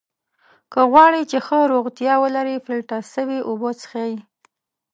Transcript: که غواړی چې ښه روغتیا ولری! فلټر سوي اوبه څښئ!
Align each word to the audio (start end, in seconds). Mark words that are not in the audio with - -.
که 0.71 0.81
غواړی 0.91 1.21
چې 1.31 1.37
ښه 1.45 1.59
روغتیا 1.73 2.13
ولری! 2.23 2.63
فلټر 2.65 3.01
سوي 3.13 3.39
اوبه 3.49 3.69
څښئ! 3.79 4.13